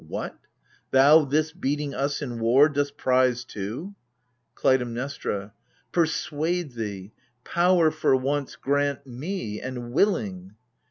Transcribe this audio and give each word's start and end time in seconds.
What? 0.07 0.35
thou 0.89 1.25
this 1.25 1.51
beating 1.51 1.93
us 1.93 2.23
in 2.23 2.39
war 2.39 2.69
dost 2.69 2.97
prize 2.97 3.45
too? 3.45 3.93
KLUTAIMNESTRA. 4.55 5.51
Persuade 5.91 6.71
thee! 6.71 7.11
power, 7.43 7.91
for 7.91 8.15
once, 8.15 8.55
grant 8.55 9.05
me— 9.05 9.61
and 9.61 9.91
willing 9.91 10.55